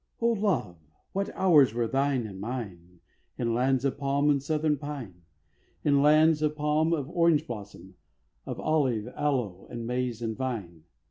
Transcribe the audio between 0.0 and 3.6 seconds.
O LOVE, what hours were thine and mine, In